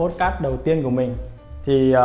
podcast 0.00 0.40
đầu 0.40 0.56
tiên 0.56 0.82
của 0.82 0.90
mình. 0.90 1.16
Thì 1.64 1.94
uh, 1.96 2.00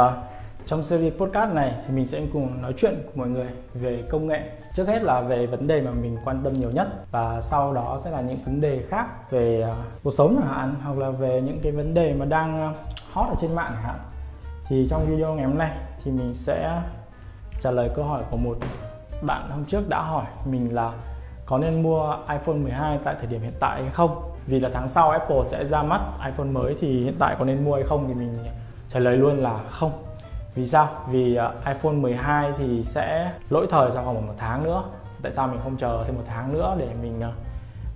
trong 0.65 0.83
series 0.83 1.13
podcast 1.13 1.53
này 1.53 1.73
thì 1.87 1.93
mình 1.93 2.07
sẽ 2.07 2.21
cùng 2.33 2.61
nói 2.61 2.73
chuyện 2.77 2.93
cùng 3.05 3.17
mọi 3.17 3.27
người 3.27 3.47
về 3.73 4.03
công 4.09 4.27
nghệ. 4.27 4.41
Trước 4.75 4.87
hết 4.87 5.03
là 5.03 5.21
về 5.21 5.45
vấn 5.45 5.67
đề 5.67 5.81
mà 5.81 5.91
mình 5.91 6.17
quan 6.25 6.41
tâm 6.43 6.53
nhiều 6.53 6.71
nhất. 6.71 6.87
Và 7.11 7.41
sau 7.41 7.73
đó 7.73 8.01
sẽ 8.03 8.11
là 8.11 8.21
những 8.21 8.37
vấn 8.45 8.61
đề 8.61 8.83
khác 8.89 9.31
về 9.31 9.67
uh, 9.71 10.03
cuộc 10.03 10.13
sống 10.13 10.35
chẳng 10.39 10.53
hạn 10.53 10.75
hoặc 10.83 10.97
là 10.97 11.09
về 11.09 11.41
những 11.41 11.59
cái 11.63 11.71
vấn 11.71 11.93
đề 11.93 12.13
mà 12.13 12.25
đang 12.25 12.61
ờ, 12.61 12.73
hot 13.11 13.29
ở 13.29 13.35
trên 13.41 13.55
mạng 13.55 13.71
chẳng 13.73 13.83
hạn. 13.83 13.99
Thì 14.67 14.87
trong 14.89 15.05
video 15.05 15.33
ngày 15.33 15.45
hôm 15.45 15.57
nay 15.57 15.71
thì 16.03 16.11
mình 16.11 16.33
sẽ 16.33 16.81
trả 17.61 17.71
lời 17.71 17.89
câu 17.95 18.05
hỏi 18.05 18.23
của 18.31 18.37
một 18.37 18.57
bạn 19.21 19.49
hôm 19.49 19.65
trước 19.65 19.89
đã 19.89 20.01
hỏi 20.01 20.25
mình 20.45 20.75
là 20.75 20.93
có 21.45 21.57
nên 21.57 21.83
mua 21.83 22.17
iPhone 22.29 22.55
12 22.55 22.99
tại 23.03 23.15
thời 23.17 23.27
điểm 23.27 23.41
hiện 23.41 23.53
tại 23.59 23.81
hay 23.81 23.91
không? 23.91 24.34
Vì 24.47 24.59
là 24.59 24.69
tháng 24.73 24.87
sau 24.87 25.09
Apple 25.09 25.43
sẽ 25.45 25.65
ra 25.65 25.83
mắt 25.83 26.01
iPhone 26.25 26.47
mới 26.47 26.75
thì 26.79 27.03
hiện 27.03 27.15
tại 27.19 27.35
có 27.39 27.45
nên 27.45 27.65
mua 27.65 27.73
hay 27.73 27.83
không 27.83 28.07
thì 28.07 28.13
mình 28.13 28.33
trả 28.89 28.99
lời 28.99 29.17
luôn 29.17 29.37
là 29.37 29.59
không. 29.69 29.91
Vì 30.55 30.67
sao? 30.67 30.87
Vì 31.11 31.35
à, 31.35 31.51
iPhone 31.65 31.93
12 31.93 32.51
thì 32.57 32.83
sẽ 32.83 33.31
lỗi 33.49 33.67
thời 33.69 33.91
sau 33.91 34.03
khoảng 34.03 34.27
một 34.27 34.33
tháng 34.37 34.63
nữa. 34.63 34.83
Tại 35.21 35.31
sao 35.31 35.47
mình 35.47 35.59
không 35.63 35.77
chờ 35.77 36.03
thêm 36.07 36.15
một 36.15 36.23
tháng 36.27 36.53
nữa 36.53 36.75
để 36.79 36.87
mình 37.01 37.21
à, 37.21 37.31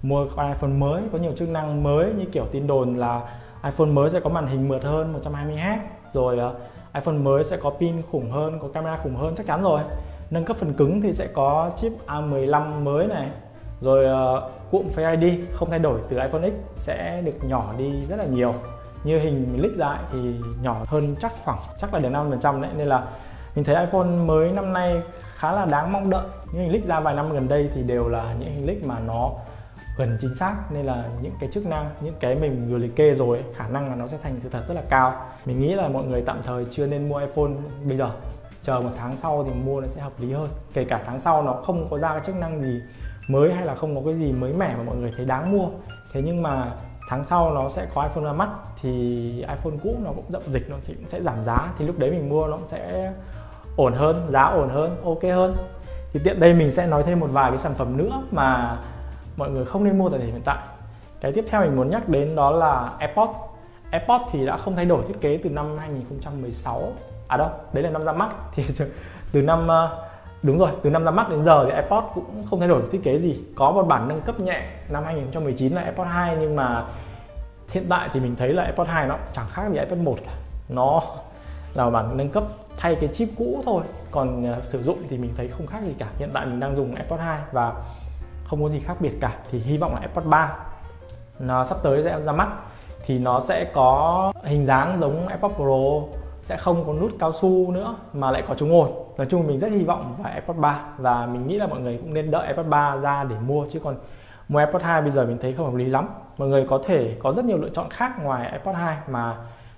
mua 0.02 0.26
con 0.35 0.48
iPhone 0.54 0.70
mới? 0.70 1.02
Có 1.12 1.17
nhiều 1.17 1.31
chức 1.38 1.49
năng 1.49 1.84
mới 1.84 2.13
như 2.13 2.26
kiểu 2.26 2.45
tin 2.52 2.68
đồn 2.68 2.93
là 2.93 3.21
iPhone 3.63 3.88
mới 3.88 4.10
sẽ 4.10 4.20
có 4.20 4.29
màn 4.29 4.48
hình 4.48 4.68
mượt 4.68 4.84
hơn 4.84 5.13
120Hz 5.23 5.77
rồi 6.13 6.40
à, 6.40 6.49
iPhone 6.93 7.16
mới 7.16 7.43
sẽ 7.43 7.57
có 7.57 7.70
pin 7.70 8.01
khủng 8.12 8.32
hơn, 8.32 8.60
có 8.62 8.68
camera 8.68 8.98
khủng 8.98 9.16
hơn, 9.16 9.35
chắc 9.38 9.45
chắn 9.45 9.62
rồi. 9.62 9.82
Nâng 10.29 10.45
cấp 10.45 10.57
phần 10.60 10.73
cứng 10.73 11.01
thì 11.01 11.13
sẽ 11.13 11.27
có 11.34 11.71
chip 11.77 11.91
A15 12.07 12.84
mới 12.84 13.07
này 13.07 13.29
rồi 13.82 14.05
uh, 14.38 14.72
cụm 14.72 14.88
Face 14.96 15.20
ID 15.20 15.44
không 15.54 15.70
thay 15.70 15.80
đổi 15.80 15.99
từ 16.10 16.18
iPhone 16.18 16.49
X 16.49 16.54
sẽ 16.76 17.22
được 17.26 17.44
nhỏ 17.44 17.74
đi 17.77 18.05
rất 18.10 18.16
là 18.16 18.26
nhiều. 18.26 18.54
Như 19.04 19.20
hình 19.20 19.58
lít 19.62 19.72
lại 19.72 19.99
thì 20.12 20.20
nhỏ 20.62 20.76
hơn 20.88 21.16
chắc 21.22 21.32
khoảng 21.44 21.60
chắc 21.77 21.94
là 21.94 22.00
đến 22.00 22.13
5% 22.13 22.62
đấy. 22.62 22.72
Nên 22.77 22.88
là 22.88 23.04
mình 23.55 23.66
thấy 23.66 23.85
iPhone 23.85 24.04
mới 24.04 24.52
năm 24.52 24.74
nay 24.74 25.02
khá 25.35 25.52
là 25.52 25.66
đáng 25.66 25.91
mong 25.91 26.10
đợi. 26.10 26.26
Những 26.52 26.62
hình 26.62 26.72
lít 26.72 26.85
ra 26.85 27.00
vài 27.00 27.16
năm 27.16 27.34
gần 27.34 27.48
đây 27.48 27.70
thì 27.76 27.84
đều 27.84 28.10
là 28.10 28.34
những 28.40 28.54
hình 28.54 28.68
lít 28.68 28.84
mà 28.84 29.00
nó 29.00 29.32
gần 29.98 30.18
chính 30.22 30.35
xác. 30.35 30.55
Nên 30.72 30.85
là 30.85 31.04
những 31.22 31.34
cái 31.40 31.50
chức 31.54 31.66
năng 31.66 31.90
những 32.02 32.16
cái 32.20 32.35
mình 32.35 32.68
vừa 32.70 32.77
liệt 32.77 32.96
kê 32.96 33.13
rồi 33.13 33.44
khả 33.55 33.68
năng 33.68 33.90
là 33.90 33.96
nó 33.96 34.07
sẽ 34.07 34.18
thành 34.24 34.40
sự 34.41 34.50
thật 34.50 34.63
rất 34.68 34.74
là 34.74 34.84
cao. 34.90 35.13
Mình 35.46 35.60
nghĩ 35.60 35.76
là 35.76 35.88
mọi 35.88 36.04
người 36.04 36.22
tạm 36.22 36.41
thời 36.44 36.66
chưa 36.72 36.88
nên 36.88 37.10
mua 37.10 37.18
iPhone 37.18 37.52
bây 37.88 37.98
giờ. 37.98 38.12
Chờ 38.63 38.80
một 38.80 38.90
tháng 38.98 39.16
sau 39.16 39.44
thì 39.44 39.52
mua 39.66 39.82
nó 39.82 39.88
sẽ 39.88 40.02
hợp 40.02 40.13
lý 40.20 40.34
hơn. 40.34 40.48
Kể 40.74 40.84
cả 40.84 41.02
tháng 41.05 41.20
sau 41.20 41.44
nó 41.44 41.54
không 41.54 41.88
có 41.90 41.98
ra 41.98 42.10
cái 42.10 42.22
chức 42.26 42.35
năng 42.35 42.62
gì 42.62 42.82
mới 43.30 43.54
hay 43.54 43.66
là 43.66 43.76
không 43.76 43.96
có 43.96 44.02
cái 44.05 44.20
gì 44.20 44.32
mới 44.32 44.54
mẻ 44.54 44.76
mà 44.77 44.84
mọi 44.84 44.96
người 44.96 45.12
thấy 45.18 45.26
đáng 45.26 45.52
mua. 45.52 45.68
Thế 46.13 46.22
nhưng 46.22 46.41
mà 46.41 46.72
tháng 47.10 47.24
sau 47.24 47.54
nó 47.54 47.70
sẽ 47.70 47.88
có 47.94 48.04
iPhone 48.04 48.24
ra 48.24 48.34
mắt 48.34 48.49
thì 48.82 48.91
iPhone 49.40 49.74
cũ 49.84 49.96
nó 50.04 50.12
cũng 50.16 50.26
dậm 50.30 50.41
dịch 50.41 50.70
nó 50.70 50.76
thì 50.85 50.94
cũng 50.94 51.10
sẽ 51.10 51.22
giảm 51.22 51.44
giá. 51.44 51.74
Thì 51.77 51.85
lúc 51.85 52.00
đấy 52.00 52.12
mình 52.12 52.30
mua 52.30 52.48
nó 52.48 52.57
cũng 52.57 52.68
sẽ 52.68 53.13
ổn 53.76 53.94
hơn 53.94 54.27
giá 54.30 54.44
ổn 54.44 54.70
hơn 54.70 55.02
ok 55.04 55.24
hơn. 55.24 55.55
Thì 56.13 56.20
tiện 56.24 56.40
đây 56.40 56.54
mình 56.54 56.72
sẽ 56.72 56.88
nói 56.88 57.04
thêm 57.04 57.20
một 57.20 57.30
vài 57.32 57.52
cái 57.52 57.60
sản 57.60 57.74
phẩm 57.77 57.98
nữa 57.98 58.24
mà 58.32 58.77
mọi 59.38 59.50
người 59.50 59.66
không 59.66 59.84
nên 59.84 59.98
mua 59.98 60.10
tại 60.10 60.20
thời 60.20 60.27
điểm 60.27 60.35
hiện 60.35 60.46
tại. 60.46 60.57
Cái 61.22 61.32
tiếp 61.32 61.46
theo 61.48 61.62
mình 61.62 61.76
muốn 61.76 61.90
nhắc 61.90 62.10
đến 62.10 62.35
đó 62.35 62.52
là 62.52 62.90
AirPods. 63.00 63.34
AirPods 63.91 64.24
thì 64.31 64.46
đã 64.46 64.57
không 64.57 64.75
thay 64.75 64.85
đổi 64.85 65.03
thiết 65.07 65.22
kế 65.22 65.40
từ 65.44 65.50
năm 65.50 65.78
2016 65.78 66.91
à 67.28 67.38
đâu 67.38 67.50
đấy 67.73 67.84
là 67.84 67.89
năm 67.89 68.06
ra 68.06 68.12
mắt. 68.12 68.29
Thì 68.56 68.63
từ 69.31 69.41
năm 69.41 69.68
uh, 69.68 70.08
Đúng 70.44 70.59
rồi, 70.59 70.72
từ 70.83 70.89
năm 70.89 71.05
ra 71.05 71.11
mắt 71.11 71.29
đến 71.29 71.44
giờ 71.44 71.66
thì 71.66 71.81
iPod 71.81 72.03
cũng 72.16 72.45
không 72.50 72.59
thay 72.59 72.69
đổi 72.69 72.81
thiết 72.91 73.03
kế 73.03 73.19
gì. 73.19 73.39
Có 73.55 73.72
một 73.72 73.83
bản 73.83 74.07
nâng 74.07 74.22
cấp 74.22 74.39
nhẹ 74.39 74.61
năm 74.89 75.03
2019 75.03 75.73
là 75.73 75.81
iPod 75.81 76.07
2 76.07 76.38
nhưng 76.39 76.55
mà 76.55 76.85
hiện 77.72 77.85
tại 77.89 78.09
thì 78.13 78.19
mình 78.19 78.35
thấy 78.35 78.53
là 78.53 78.66
iPod 78.66 78.88
2 78.88 79.07
nó 79.07 79.17
chẳng 79.35 79.47
khác 79.50 79.69
gì 79.72 79.79
iPod 79.79 80.00
1 80.00 80.16
cả. 80.25 80.31
Nó 80.69 81.01
là 81.73 81.85
một 81.85 81.91
bản 81.91 82.17
nâng 82.17 82.29
cấp 82.29 82.44
thay 82.77 82.95
cái 82.95 83.09
chip 83.13 83.29
cũ 83.38 83.61
thôi. 83.66 83.83
Còn 84.11 84.51
uh, 84.51 84.63
sử 84.63 84.83
dụng 84.83 84.97
thì 85.09 85.17
mình 85.17 85.31
thấy 85.38 85.47
không 85.47 85.67
khác 85.67 85.81
gì 85.83 85.95
cả. 86.00 86.07
Hiện 86.17 86.29
tại 86.33 86.45
mình 86.45 86.59
đang 86.59 86.75
dùng 86.75 86.95
iPod 86.95 87.19
2 87.19 87.39
và 87.51 87.73
không 88.47 88.63
có 88.63 88.69
gì 88.69 88.79
khác 88.79 88.97
biệt 89.00 89.13
cả. 89.21 89.38
Thì 89.51 89.59
hy 89.59 89.77
vọng 89.77 89.94
là 89.94 90.01
iPod 90.01 90.25
3 90.25 90.56
nó 91.39 91.66
sắp 91.66 91.77
tới 91.83 92.03
sẽ 92.03 92.19
ra 92.25 92.31
mắt 92.31 92.47
thì 93.06 93.19
nó 93.19 93.39
sẽ 93.39 93.66
có 93.73 94.31
hình 94.44 94.66
dáng 94.66 94.97
giống 95.00 95.27
iPod 95.27 95.51
Pro 95.51 96.19
sẽ 96.49 96.57
không 96.57 96.83
có 96.87 96.93
nút 96.93 97.11
cao 97.19 97.31
su 97.31 97.71
nữa 97.71 97.95
mà 98.13 98.31
lại 98.31 98.43
có 98.47 98.53
chống 98.53 98.71
ồn 98.71 98.91
nói 99.17 99.27
chung 99.29 99.47
mình 99.47 99.59
rất 99.59 99.71
hy 99.71 99.83
vọng 99.83 100.15
vào 100.17 100.31
AirPods 100.31 100.59
3 100.59 100.83
và 100.97 101.25
mình 101.25 101.47
nghĩ 101.47 101.57
là 101.57 101.67
mọi 101.67 101.79
người 101.79 101.97
cũng 101.97 102.13
nên 102.13 102.31
đợi 102.31 102.45
AirPods 102.45 102.69
3 102.69 102.95
ra 102.95 103.23
để 103.23 103.35
mua 103.47 103.65
chứ 103.71 103.79
còn 103.83 103.95
mua 104.47 104.59
AirPods 104.59 104.85
2 104.85 105.01
bây 105.01 105.11
giờ 105.11 105.25
mình 105.25 105.38
thấy 105.41 105.53
không 105.53 105.65
hợp 105.65 105.75
lý 105.75 105.85
lắm. 105.85 106.07
Mọi 106.38 106.47
người 106.47 106.65
có 106.69 106.79
thể 106.85 107.15
có 107.19 107.33
rất 107.33 107.45
nhiều 107.45 107.57
lựa 107.57 107.69
chọn 107.69 107.89
khác 107.89 108.23
ngoài 108.23 108.47
AirPods 108.47 108.77
2 108.77 108.97
mà 109.09 109.38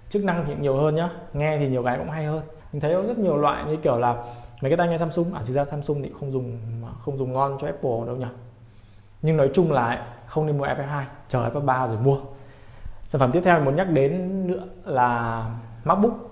chức 0.10 0.24
năng 0.24 0.44
thì 0.48 0.54
nhiều 0.60 0.78
hơn 0.78 0.96
nhá. 0.96 1.10
Nghe 1.34 1.58
thì 1.60 1.68
nhiều 1.68 1.84
cái 1.84 1.98
cũng 1.98 2.10
hay 2.10 2.26
hơn. 2.26 2.42
Mình 2.74 2.80
thấy 2.82 2.94
có 2.94 3.02
rất 3.02 3.18
nhiều 3.18 3.38
loại 3.38 3.66
như 3.66 3.76
kiểu 3.76 3.98
là 3.98 4.14
mấy 4.62 4.72
cái 4.72 4.78
tai 4.78 4.88
nghe 4.88 4.98
Samsung 4.98 5.34
à 5.34 5.42
thực 5.46 5.54
ra 5.54 5.66
Samsung 5.66 6.04
thì 6.04 6.12
không 6.20 6.32
dùng 6.32 6.58
không 7.00 7.18
dùng 7.18 7.34
ngon 7.34 7.58
cho 7.62 7.68
Apple 7.68 8.06
đâu 8.06 8.16
nhỉ. 8.16 8.28
Nhưng 9.22 9.38
nói 9.38 9.50
chung 9.54 9.72
là 9.72 10.06
không 10.26 10.46
nên 10.46 10.58
mua 10.58 10.64
AirPods 10.64 10.90
2 10.90 11.06
chờ 11.30 11.42
AirPods 11.42 11.66
3 11.66 11.88
rồi 11.88 11.98
mua. 12.04 12.18
Sản 13.08 13.20
phẩm 13.20 13.32
tiếp 13.32 13.42
theo 13.46 13.56
mình 13.56 13.66
muốn 13.66 13.76
nhắc 13.76 13.90
đến 13.90 14.48
nữa 14.48 14.64
là 14.86 15.46
MacBook. 15.84 16.32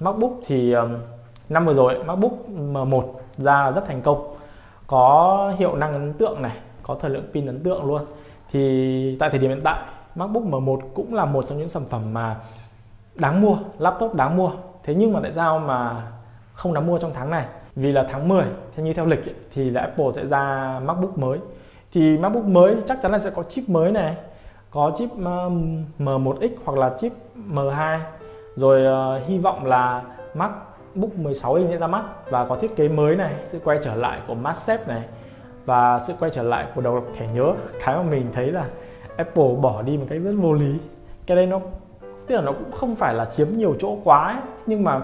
MacBook 0.00 0.32
thì 0.46 0.74
năm 1.48 1.66
vừa 1.66 1.74
rồi 1.74 2.04
MacBook 2.04 2.32
M1 2.72 3.02
ra 3.38 3.70
rất 3.70 3.86
thành 3.86 4.02
công. 4.02 4.34
Có 4.86 5.52
hiệu 5.58 5.76
năng 5.76 5.92
ấn 5.92 6.12
tượng 6.12 6.42
này 6.42 6.56
có 6.82 6.96
thời 7.00 7.10
lượng 7.10 7.24
pin 7.32 7.46
ấn 7.46 7.62
tượng 7.62 7.84
luôn. 7.84 8.02
Thì 8.52 9.16
tại 9.20 9.30
thời 9.30 9.38
điểm 9.38 9.50
hiện 9.50 9.60
tại 9.64 9.80
MacBook 10.14 10.44
M1 10.44 10.80
cũng 10.94 11.14
là 11.14 11.24
một 11.24 11.44
trong 11.48 11.58
những 11.58 11.68
sản 11.68 11.82
phẩm 11.90 12.14
mà 12.14 12.36
đáng 13.14 13.40
mua 13.40 13.56
laptop 13.78 14.14
đáng 14.14 14.36
mua. 14.36 14.50
Thế 14.84 14.94
nhưng 14.94 15.12
mà 15.12 15.20
tại 15.22 15.32
sao 15.32 15.58
mà 15.58 16.06
không 16.54 16.74
đáng 16.74 16.86
mua 16.86 16.98
trong 16.98 17.12
tháng 17.14 17.30
này? 17.30 17.46
Vì 17.76 17.92
là 17.92 18.06
tháng 18.10 18.28
10 18.28 18.44
theo 18.76 18.86
như 18.86 18.94
theo 18.94 19.06
lịch 19.06 19.26
ấy, 19.26 19.34
thì 19.54 19.70
là 19.70 19.80
Apple 19.80 20.06
sẽ 20.14 20.26
ra 20.26 20.80
MacBook 20.84 21.18
mới. 21.18 21.38
Thì 21.92 22.18
MacBook 22.18 22.44
mới 22.44 22.76
chắc 22.88 23.02
chắn 23.02 23.12
là 23.12 23.18
sẽ 23.18 23.30
có 23.30 23.42
chip 23.42 23.68
mới 23.68 23.92
này 23.92 24.16
có 24.70 24.92
chip 24.96 25.08
M1X 25.98 26.48
hoặc 26.64 26.78
là 26.78 26.96
chip 26.98 27.12
M2 27.52 27.98
rồi 28.58 28.82
uh, 28.82 29.28
hy 29.28 29.38
vọng 29.38 29.66
là 29.66 30.02
MacBook 30.34 31.14
16 31.16 31.54
inch 31.54 31.70
sẽ 31.70 31.76
ra 31.76 31.86
mắt 31.86 32.04
và 32.30 32.44
có 32.44 32.56
thiết 32.56 32.76
kế 32.76 32.88
mới 32.88 33.16
này 33.16 33.34
sự 33.46 33.58
quay 33.64 33.78
trở 33.82 33.94
lại 33.94 34.20
của 34.26 34.34
MagSafe 34.34 34.78
này 34.86 35.02
và 35.64 36.00
sự 36.06 36.14
quay 36.20 36.30
trở 36.34 36.42
lại 36.42 36.66
của 36.74 36.80
đầu 36.80 36.94
độc 36.94 37.04
thẻ 37.16 37.26
nhớ. 37.34 37.52
Cái 37.84 37.96
mà 37.96 38.02
mình 38.02 38.26
thấy 38.32 38.46
là 38.52 38.64
Apple 39.16 39.54
bỏ 39.60 39.82
đi 39.82 39.96
một 39.96 40.06
cách 40.08 40.18
rất 40.24 40.32
vô 40.36 40.52
lý. 40.52 40.78
Cái 41.26 41.36
đây 41.36 41.46
nó 41.46 41.60
tức 42.26 42.34
là 42.34 42.40
nó 42.40 42.52
cũng 42.52 42.72
không 42.72 42.94
phải 42.94 43.14
là 43.14 43.24
chiếm 43.24 43.48
nhiều 43.56 43.74
chỗ 43.78 43.98
quá 44.04 44.32
ấy, 44.32 44.42
nhưng 44.66 44.84
mà 44.84 45.00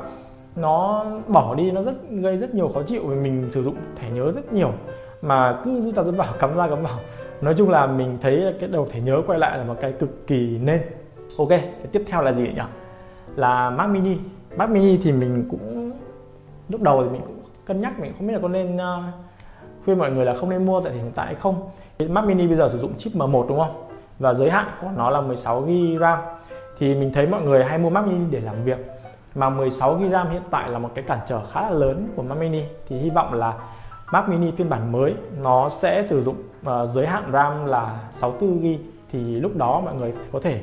nó 0.56 1.04
bỏ 1.28 1.54
đi 1.54 1.71
nó 1.71 1.82
rất 1.82 1.94
gây 2.10 2.36
rất 2.36 2.54
nhiều 2.54 2.71
khó 2.75 2.82
chịu 2.82 3.03
vì 3.06 3.16
mình 3.16 3.48
sử 3.53 3.62
dụng 3.62 3.76
thẻ 3.97 4.10
nhớ 4.10 4.32
rất 4.32 4.53
nhiều. 4.53 4.71
Mà 5.22 5.60
cứ 5.65 5.81
rút 5.81 5.94
ra 5.94 6.03
rút 6.03 6.16
vào 6.16 6.34
cắm 6.38 6.56
ra 6.56 6.69
cắm 6.69 6.82
vào. 6.82 6.98
Nói 7.41 7.54
chung 7.59 7.71
là 7.71 7.86
mình 7.86 8.19
thấy 8.21 8.54
cái 8.60 8.69
đầu 8.69 8.86
thẻ 8.91 9.00
nhớ 9.00 9.22
quay 9.26 9.38
lại 9.38 9.59
là 9.59 9.65
một 9.65 9.75
cái 9.81 9.92
cực 9.92 10.26
kỳ 10.26 10.59
nên. 10.62 10.81
Ok 11.38 11.48
cái 11.48 11.86
tiếp 11.92 12.03
theo 12.06 12.22
là 12.22 12.32
gì 12.32 12.42
nhỉ? 12.42 12.62
Là 13.37 13.71
Mac 13.71 13.91
Mini. 13.91 14.19
Mac 14.56 14.71
Mini 14.71 14.99
thì 15.03 15.12
mình 15.12 15.47
cũng 15.50 15.93
lúc 16.69 16.83
đầu 16.83 17.03
thì 17.03 17.09
mình 17.11 17.21
cũng 17.27 17.39
cân 17.65 17.81
nhắc 17.81 18.00
mình 18.00 18.12
không 18.19 18.27
biết 18.27 18.33
là 18.33 18.39
có 18.43 18.49
nên 18.49 18.77
uh, 18.77 18.83
khuyên 19.84 19.99
mọi 19.99 20.11
người 20.11 20.25
là 20.25 20.34
không 20.34 20.50
nên 20.50 20.67
mua 20.67 20.81
tại 20.81 20.93
hiện 20.93 21.12
tại 21.15 21.27
hay 21.27 21.34
không. 21.34 21.69
Mac 22.09 22.25
Mini 22.25 22.47
bây 22.47 22.56
giờ 22.56 22.69
sử 22.69 22.78
dụng 22.78 22.93
chip 22.99 23.13
M1 23.13 23.48
đúng 23.48 23.59
không? 23.59 23.86
Và 24.19 24.34
giới 24.34 24.51
hạn 24.51 24.66
của 24.81 24.89
nó 24.97 25.10
là 25.10 25.21
16 25.21 25.60
GB 25.60 26.01
RAM 26.01 26.19
thì 26.78 26.95
mình 26.95 27.13
thấy 27.13 27.27
mọi 27.27 27.42
người 27.42 27.65
hay 27.65 27.78
mua 27.78 27.91
Mac 27.91 28.07
Mini 28.07 28.25
để 28.31 28.41
làm 28.41 28.65
việc. 28.65 28.78
Mà 29.34 29.51
16 29.51 29.95
GB 29.95 30.10
RAM 30.13 30.30
hiện 30.30 30.42
tại 30.51 30.71
là 30.71 30.78
một 30.78 30.91
cái 30.95 31.04
cản 31.09 31.19
trở 31.28 31.41
khá 31.53 31.60
là 31.60 31.71
lớn 31.71 32.09
của 32.16 32.22
Mac 32.22 32.39
Mini. 32.39 32.63
Thì 32.89 32.98
hy 32.98 33.10
vọng 33.10 33.33
là 33.33 33.54
Mac 34.13 34.28
Mini 34.28 34.51
phiên 34.51 34.69
bản 34.69 34.92
mới 34.92 35.15
nó 35.42 35.69
sẽ 35.69 36.07
sử 36.09 36.22
dụng 36.22 36.37
uh, 36.37 36.91
giới 36.91 37.07
hạn 37.07 37.30
RAM 37.33 37.66
là 37.66 37.98
64 38.10 38.59
GB 38.59 38.65
thì 39.13 39.41
lúc 39.41 39.57
đó 39.57 39.80
mọi 39.84 39.95
người 39.95 40.13
có 40.33 40.41
thể 40.41 40.60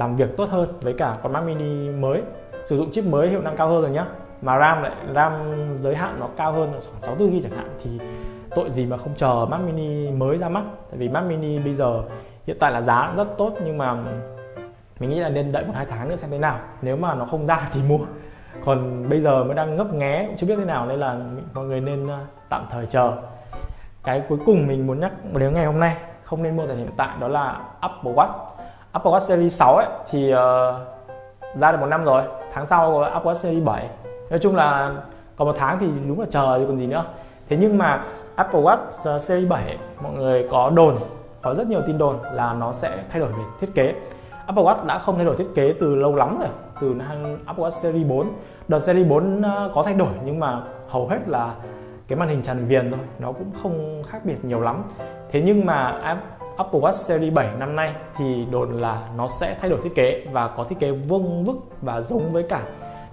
làm 0.00 0.16
việc 0.16 0.36
tốt 0.36 0.48
hơn 0.50 0.68
với 0.80 0.92
cả 0.92 1.16
con 1.22 1.32
Mac 1.32 1.44
Mini 1.44 1.88
mới. 1.88 2.22
Sử 2.64 2.76
dụng 2.76 2.90
chip 2.90 3.04
mới 3.04 3.28
hiệu 3.28 3.40
năng 3.42 3.56
cao 3.56 3.68
hơn 3.68 3.82
rồi 3.82 3.90
nhá. 3.90 4.06
Mà 4.42 4.58
RAM 4.58 4.82
lại, 4.82 4.92
RAM 5.14 5.32
giới 5.80 5.96
hạn 5.96 6.16
nó 6.20 6.28
cao 6.36 6.52
hơn 6.52 6.72
khoảng 6.72 7.00
64 7.00 7.30
GB 7.30 7.42
chẳng 7.42 7.58
hạn, 7.58 7.68
thì 7.82 7.90
tội 8.54 8.70
gì 8.70 8.86
mà 8.86 8.96
không 8.96 9.14
chờ 9.16 9.46
Mac 9.50 9.60
Mini 9.60 10.10
mới 10.10 10.38
ra 10.38 10.48
mắt. 10.48 10.62
Tại 10.90 10.98
vì 10.98 11.08
Mac 11.08 11.24
Mini 11.24 11.58
bây 11.58 11.74
giờ 11.74 12.02
hiện 12.46 12.56
tại 12.60 12.72
là 12.72 12.82
giá 12.82 13.12
rất 13.16 13.28
tốt, 13.38 13.52
nhưng 13.64 13.78
mà 13.78 13.96
mình 15.00 15.10
nghĩ 15.10 15.18
là 15.18 15.28
nên 15.28 15.52
đợi 15.52 15.64
một 15.64 15.72
hai 15.76 15.86
tháng 15.86 16.08
nữa 16.08 16.16
xem 16.16 16.30
thế 16.30 16.38
nào. 16.38 16.58
Nếu 16.82 16.96
mà 16.96 17.14
nó 17.14 17.24
không 17.24 17.46
ra 17.46 17.68
thì 17.72 17.82
mua. 17.88 17.98
Còn 18.64 19.08
bây 19.08 19.20
giờ 19.20 19.44
mới 19.44 19.54
đang 19.54 19.76
ngấp 19.76 19.94
nghé 19.94 20.28
chưa 20.36 20.46
biết 20.46 20.56
thế 20.58 20.64
nào, 20.64 20.86
nên 20.86 21.00
là 21.00 21.18
mọi 21.54 21.64
người 21.64 21.80
nên 21.80 22.08
à, 22.10 22.26
tạm 22.48 22.66
thời 22.70 22.86
chờ. 22.86 23.12
Cái 24.04 24.22
cuối 24.28 24.38
cùng 24.46 24.66
mình 24.66 24.86
muốn 24.86 25.00
nhắc 25.00 25.12
đến 25.34 25.54
ngày 25.54 25.66
hôm 25.66 25.80
nay, 25.80 25.96
không 26.24 26.42
nên 26.42 26.56
mua 26.56 26.66
tại 26.66 26.76
hiện 26.76 26.90
tại, 26.96 27.16
đó 27.20 27.28
là 27.28 27.60
Apple 27.80 28.12
Watch. 28.12 28.59
Apple 28.92 29.12
Watch 29.12 29.20
Series 29.20 29.58
6 29.58 29.76
ấy 29.76 29.86
thì 30.10 30.32
uh, 30.32 30.38
ra 31.54 31.72
được 31.72 31.78
một 31.80 31.86
năm 31.86 32.04
rồi 32.04 32.22
tháng 32.52 32.66
sau 32.66 32.92
có 32.92 33.04
Apple 33.04 33.32
Watch 33.32 33.36
Series 33.36 33.64
7 33.64 33.88
nói 34.30 34.38
chung 34.42 34.56
là 34.56 34.92
còn 35.36 35.48
một 35.48 35.54
tháng 35.58 35.78
thì 35.78 35.86
đúng 36.08 36.20
là 36.20 36.26
chờ 36.30 36.58
thì 36.58 36.64
còn 36.68 36.78
gì 36.78 36.86
nữa. 36.86 37.04
Thế 37.48 37.56
nhưng 37.60 37.78
mà 37.78 38.04
Apple 38.34 38.60
Watch 38.60 38.76
ờ, 39.04 39.18
Series 39.18 39.48
7 39.48 39.78
mọi 40.02 40.12
người 40.12 40.48
có 40.50 40.70
đồn 40.70 40.96
có 41.42 41.54
rất 41.54 41.66
nhiều 41.66 41.80
tin 41.86 41.98
đồn 41.98 42.16
là 42.32 42.54
nó 42.54 42.72
sẽ 42.72 42.98
thay 43.10 43.20
đổi 43.20 43.32
về 43.32 43.44
thiết 43.60 43.74
kế. 43.74 43.94
Apple 44.46 44.64
Watch 44.64 44.86
đã 44.86 44.98
không 44.98 45.16
thay 45.16 45.24
đổi 45.24 45.36
thiết 45.36 45.48
kế 45.54 45.74
từ 45.80 45.94
lâu 45.94 46.14
lắm 46.16 46.38
rồi 46.38 46.48
từ 46.80 46.94
Apple 47.46 47.64
Watch 47.64 47.70
Series 47.70 48.06
4 48.08 48.26
đợt 48.68 48.78
Series 48.78 49.08
4 49.08 49.42
ờ, 49.42 49.70
có 49.74 49.82
thay 49.82 49.94
đổi 49.94 50.12
nhưng 50.24 50.40
mà 50.40 50.62
hầu 50.88 51.08
hết 51.08 51.18
là 51.26 51.54
cái 52.08 52.18
màn 52.18 52.28
hình 52.28 52.42
tràn 52.42 52.66
viền 52.66 52.90
thôi 52.90 53.00
nó 53.18 53.32
cũng 53.32 53.50
không 53.62 54.02
khác 54.06 54.18
biệt 54.24 54.44
nhiều 54.44 54.60
lắm. 54.60 54.82
Thế 55.30 55.42
nhưng 55.44 55.66
mà 55.66 56.00
Apple 56.60 56.80
Watch 56.80 56.92
Series 56.92 57.34
7 57.34 57.48
năm 57.58 57.76
nay 57.76 57.94
thì 58.16 58.46
đồn 58.50 58.72
là 58.72 59.02
nó 59.16 59.28
sẽ 59.40 59.56
thay 59.60 59.70
đổi 59.70 59.80
thiết 59.82 59.94
kế 59.94 60.26
và 60.32 60.48
có 60.48 60.64
thiết 60.64 60.78
kế 60.78 60.90
vuông 60.90 61.44
vức 61.44 61.56
và 61.82 62.00
giống 62.00 62.32
với 62.32 62.42
cả 62.42 62.62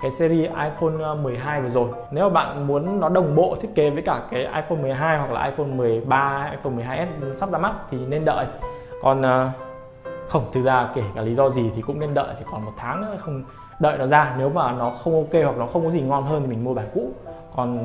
cái 0.02 0.12
series 0.12 0.50
iPhone 0.50 1.04
ờ, 1.04 1.16
12 1.16 1.62
vừa 1.62 1.70
rồi. 1.70 1.90
Nếu 2.12 2.30
mà 2.30 2.34
bạn 2.34 2.68
muốn 2.68 3.00
nó 3.00 3.10
đồng 3.10 3.36
bộ 3.36 3.56
thiết 3.62 3.76
kế 3.76 3.90
với 3.90 4.02
cả 4.02 4.22
cái 4.32 4.42
iPhone 4.42 4.82
12 4.82 5.18
hoặc 5.18 5.32
là 5.32 5.46
iPhone 5.46 5.68
13 5.68 6.52
iPhone 6.52 6.74
12s 6.74 7.36
sắp 7.36 7.52
ra 7.52 7.58
mắt 7.58 7.74
thì 7.92 7.98
nên 8.08 8.26
đợi. 8.26 8.46
Còn 9.02 9.22
ờ, 9.22 9.50
không, 10.28 10.44
thực 10.54 10.64
ra 10.64 10.90
kể 10.96 11.04
cả 11.16 11.22
lý 11.22 11.36
do 11.36 11.50
gì 11.50 11.72
thì 11.76 11.82
cũng 11.82 12.00
nên 12.00 12.14
đợi, 12.14 12.34
thì 12.40 12.46
còn 12.52 12.66
một 12.66 12.74
tháng 12.78 13.02
nữa 13.02 13.18
không 13.20 13.44
đợi 13.80 13.98
nó 13.98 14.08
ra. 14.08 14.36
Nếu 14.38 14.50
mà 14.50 14.72
nó 14.72 14.90
không 14.90 15.16
ok 15.16 15.44
hoặc 15.44 15.58
nó 15.58 15.66
không 15.66 15.84
có 15.84 15.90
gì 15.90 16.02
ngon 16.02 16.24
hơn 16.24 16.42
thì 16.42 16.48
mình 16.48 16.64
mua 16.64 16.74
bản 16.74 16.86
cũ. 16.94 17.12
Còn 17.56 17.80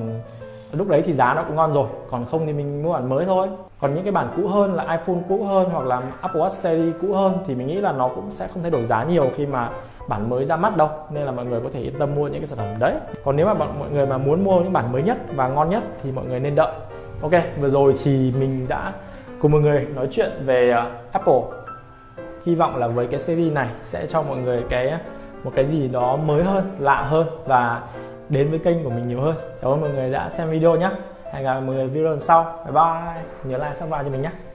lúc 0.72 0.88
đấy 0.88 1.02
thì 1.06 1.12
giá 1.12 1.34
nó 1.34 1.42
cũng 1.42 1.56
ngon 1.56 1.72
rồi, 1.72 1.88
còn 2.10 2.24
không 2.30 2.46
thì 2.46 2.52
mình 2.52 2.82
mua 2.82 2.92
bản 2.92 3.08
mới 3.08 3.24
thôi 3.24 3.48
còn 3.82 3.94
những 3.94 4.04
cái 4.04 4.12
bản 4.12 4.28
cũ 4.36 4.48
hơn 4.48 4.74
là 4.74 4.82
iPhone 4.82 5.22
cũ 5.28 5.44
hơn 5.44 5.68
hoặc 5.72 5.86
là 5.86 6.02
Apple 6.20 6.40
Watch 6.40 6.48
series 6.48 6.94
cũ 7.00 7.14
hơn 7.14 7.38
thì 7.46 7.54
mình 7.54 7.66
nghĩ 7.66 7.74
là 7.74 7.92
nó 7.92 8.08
cũng 8.08 8.30
sẽ 8.30 8.48
không 8.48 8.62
thay 8.62 8.70
đổi 8.70 8.84
giá 8.84 9.04
nhiều 9.04 9.30
khi 9.36 9.46
mà 9.46 9.70
bản 10.08 10.30
mới 10.30 10.44
ra 10.44 10.56
mắt 10.56 10.76
đâu. 10.76 10.88
Nên 11.10 11.22
là 11.22 11.32
mọi 11.32 11.44
người 11.44 11.60
có 11.60 11.68
thể 11.72 11.80
yên 11.80 11.98
tâm 11.98 12.14
mua 12.14 12.28
những 12.28 12.40
cái 12.40 12.46
sản 12.46 12.58
phẩm 12.58 12.78
đấy. 12.78 12.94
Còn 13.24 13.36
nếu 13.36 13.46
mà 13.46 13.54
bọn 13.54 13.78
mọi 13.78 13.90
người 13.90 14.06
mà 14.06 14.18
muốn 14.18 14.44
mua 14.44 14.60
những 14.60 14.72
bản 14.72 14.92
mới 14.92 15.02
nhất 15.02 15.18
và 15.34 15.48
ngon 15.48 15.70
nhất 15.70 15.82
thì 16.02 16.12
mọi 16.12 16.24
người 16.24 16.40
nên 16.40 16.54
đợi. 16.54 16.72
Ok, 17.22 17.32
vừa 17.60 17.68
rồi 17.68 17.94
thì 18.04 18.32
mình 18.40 18.66
đã 18.68 18.92
cùng 19.38 19.52
mọi 19.52 19.60
người 19.60 19.86
nói 19.94 20.08
chuyện 20.10 20.30
về 20.44 20.70
ờ, 20.70 20.90
Apple. 21.12 21.40
Hy 22.46 22.54
vọng 22.54 22.76
là 22.76 22.88
với 22.88 23.06
cái 23.06 23.20
series 23.20 23.52
này 23.52 23.68
sẽ 23.82 24.06
cho 24.06 24.22
mọi 24.22 24.38
người 24.38 24.64
cái, 24.70 24.92
một 25.44 25.50
cái 25.54 25.66
gì 25.66 25.88
đó 25.88 26.16
mới 26.16 26.44
hơn, 26.44 26.70
lạ 26.78 27.02
hơn 27.02 27.26
và 27.46 27.82
đến 28.28 28.50
với 28.50 28.58
kênh 28.58 28.84
của 28.84 28.90
mình 28.90 29.08
nhiều 29.08 29.20
hơn. 29.20 29.34
Cảm 29.62 29.70
ơn 29.70 29.80
mọi 29.80 29.90
người 29.90 30.10
đã 30.10 30.30
xem 30.30 30.50
video 30.50 30.76
nhé 30.76 30.90
hẹn 31.32 31.44
gặp 31.44 31.60
mọi 31.60 31.74
người 31.74 31.88
video 31.88 32.10
lần 32.10 32.20
sau. 32.20 32.44
Bye 32.64 32.72
bye. 32.72 33.22
Nhớ 33.44 33.58
like, 33.58 33.74
subscribe 33.74 34.04
cho 34.04 34.10
mình 34.10 34.22
nhé. 34.22 34.51